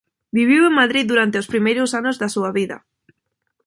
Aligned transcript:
Viviu 0.37 0.61
en 0.69 0.77
Madrid 0.81 1.05
durante 1.07 1.39
os 1.41 1.49
primeiros 1.53 1.89
anos 1.99 2.15
da 2.21 2.29
súa 2.35 2.49
vida. 2.59 2.77